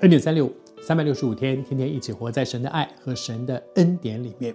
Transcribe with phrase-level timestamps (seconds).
[0.00, 4.54] 恩典三六五，三百六十五天，天天一起活在神的爱和神的恩典里面。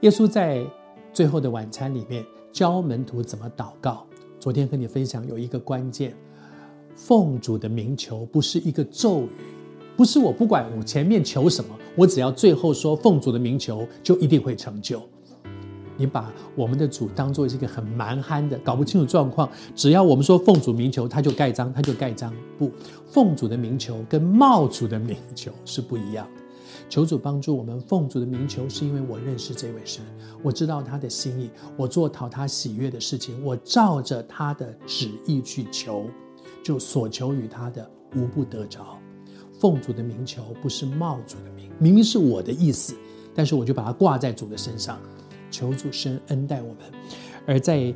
[0.00, 0.66] 耶稣在
[1.12, 4.04] 最后的晚餐里面教门徒怎么祷告。
[4.40, 6.16] 昨天和你分享有一个关键，
[6.96, 9.28] 奉主的名求不是一个咒语，
[9.96, 15.00] 不是我不管我前面求什么，我只要最后说奉主的名求就一定会成就。
[16.00, 19.46] 你把我们的主当作是一个很蛮憨的，搞不清楚状况。
[19.76, 22.32] 只要我们说奉主名求，他就盖章，他就盖章。
[22.58, 22.72] 不，
[23.04, 26.40] 奉主的名求跟冒主的名求是不一样的。
[26.88, 30.02] 求主帮助我们，奉主的名求是因为我认识这位神，
[30.42, 36.06] 我知道他的心意，我做讨他喜悦的事情，我照着他的旨意去求，
[36.64, 38.98] 就所求于他的无不得着。
[39.60, 42.96] 奉主的名求不是冒主的名，明明是我的意思，
[43.34, 44.98] 但是我就把它挂在主的身上。
[45.50, 46.78] 求主神恩待我们，
[47.46, 47.94] 而在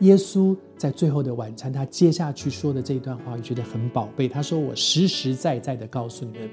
[0.00, 4.28] 耶稣在最后的晚餐，他接下去说的这一段话，我觉得很宝贝。
[4.28, 6.50] 他说：“我实实在在的告诉你们，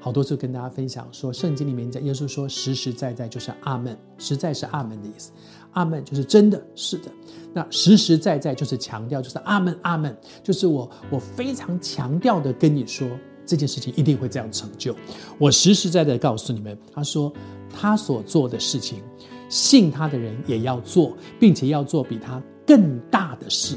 [0.00, 5.30] 好多次跟大家分享说，圣经里面讲耶稣说实实在在就是阿门，实在是阿门的意思。
[5.72, 7.12] 阿门就是真的，是的。
[7.54, 13.08] 那实实在在就是强调，就是阿门，阿门，就是我我非常强调的跟你说，
[13.44, 14.92] 这件事情一定会这样成就。
[15.38, 17.32] 我实实在在告诉你们，他说
[17.70, 19.04] 他所做的事情。”
[19.48, 23.76] 信他的人也要做，并且要做比他更大的事。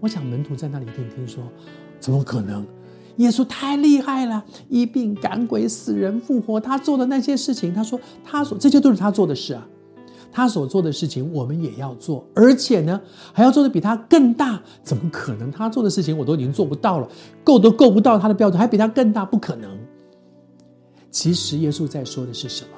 [0.00, 1.42] 我想门徒在那里听听说，
[1.98, 2.66] 怎么可能？
[3.16, 9.66] 耶稣太厉害了，医病赶鬼、死人复活，他做的那些事情，他说他所这些都是他做的事啊。
[10.32, 13.00] 他所做的事情，我们也要做，而且呢，
[13.32, 14.62] 还要做的比他更大。
[14.82, 15.50] 怎么可能？
[15.50, 17.08] 他做的事情我都已经做不到了，
[17.42, 19.68] 够都够不到他的标准，还比他更大，不可能。
[21.10, 22.70] 其实耶稣在说的是什么？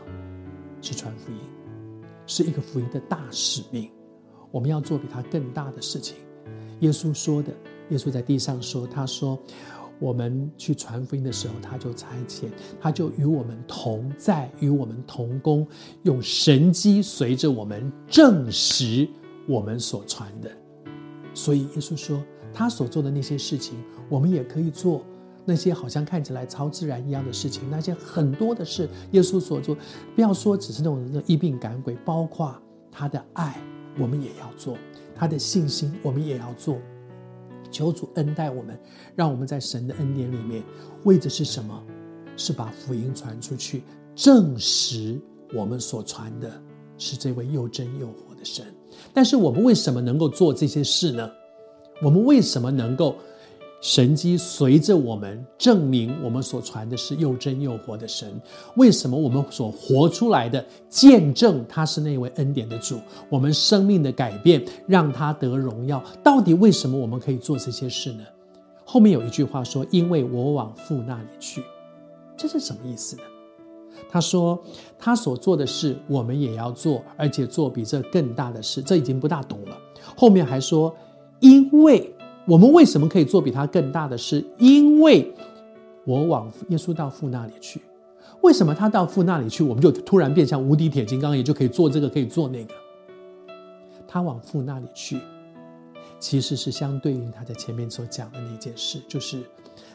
[0.81, 1.39] 是传福音。
[2.27, 3.91] 是一个福音的大使命，
[4.51, 6.17] 我们要做比他更大的事情。
[6.81, 7.53] 耶稣说的，
[7.91, 9.39] 耶稣在地上说，他说，
[9.99, 12.47] 我们去传福音的时候，他就差遣，
[12.81, 15.67] 他就与我们同在，与我们同工，
[16.03, 19.09] 用神迹随着我们证实
[19.47, 20.51] 我们所传的。
[21.35, 22.23] 所以耶稣说，
[22.53, 23.77] 他所做的那些事情，
[24.09, 25.05] 我们也可以做。
[25.45, 29.77] 那些好像看起来超自然一样的事情，那些很多的事，耶稣所做，
[30.15, 32.55] 不要说只是那种那医病赶鬼，包括
[32.91, 33.61] 他的爱，
[33.99, 34.75] 我们也要做；
[35.15, 36.79] 他的信心，我们也要做。
[37.71, 38.79] 求主恩待我们，
[39.17, 40.63] 让我们在神的恩典里面，
[41.05, 41.83] 为的是什么？
[42.37, 43.83] 是把福音传出去，
[44.15, 45.21] 证实
[45.55, 46.51] 我们所传的
[46.97, 48.65] 是这位又真又活的神。
[49.13, 51.29] 但是我们为什么能够做这些事呢？
[52.03, 53.17] 我们为什么能够？
[53.83, 58.41] 神迹随着我们证明，我们所传的是又真又活的神。
[58.77, 63.01] 为什么我们所活出来的见证他是那位恩典的主？
[63.29, 66.01] 我们生命的改变让他得荣耀。
[66.23, 68.23] 到底为什么我们可以做这些事呢？
[68.85, 71.61] 后面有一句话说：“因为我往父那里去。”
[72.39, 73.23] 这是什么意思呢？
[74.09, 74.63] 他说
[74.97, 78.81] 他所做的事我们也要做，而且做比这更大的事。
[78.81, 79.77] 这已经不大懂了。
[80.17, 80.95] 后面还说
[81.41, 82.09] ：“因为。”
[82.47, 84.45] 我们为什么可以做比他更大的事？
[84.59, 85.33] 因为
[86.05, 87.81] 我往耶稣到父那里去。
[88.41, 92.75] 为什么他到父那里去，我们就突然变像无敌铁金刚，也就可以做这个，可以做那个？
[94.09, 95.21] 他往父那里去，
[96.19, 99.41] 其实是相对应他在前面所讲的那件事，就是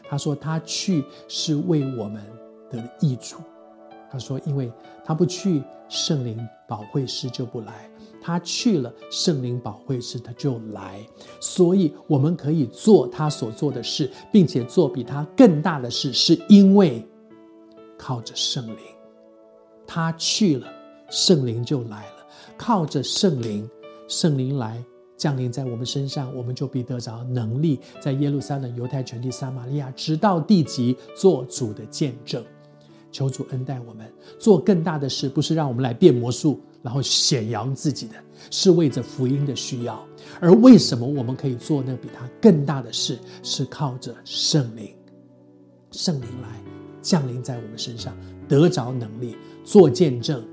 [0.08, 2.22] 他说他去是为我们
[2.70, 3.42] 的益处。
[4.10, 4.72] 他说，因为
[5.04, 7.90] 他不去，圣灵保惠师就不来。
[8.20, 11.00] 他去了，圣灵保惠师他就来，
[11.40, 17.06] 所以我们可以做他所做的事，并且做比他更大的事，是因为
[17.96, 18.76] 靠着圣灵。
[19.86, 20.66] 他去了，
[21.08, 22.26] 圣灵就来了。
[22.58, 23.70] 靠着圣灵，
[24.08, 24.84] 圣灵来
[25.16, 32.44] 降临在我们身上，我们就必得着能力，在耶路撒冷、犹太全地、撒玛利亚，直到地极，做主的见证。
[33.10, 36.60] 求主恩待我们，做更大的事，不是让我们来变魔术。
[36.80, 38.14] 然后显扬自己的，
[38.52, 40.06] 是为着福音的需要。
[40.40, 43.18] 而为什么我们可以做那比他更大的事？
[43.42, 44.94] 是靠着圣灵，
[45.90, 46.48] 圣灵来
[47.02, 48.16] 降临在我们身上，
[48.46, 50.46] 得着能力做见证，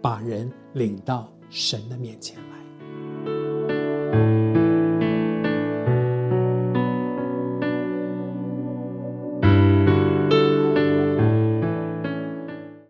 [0.00, 2.55] 把人领到神的面前来。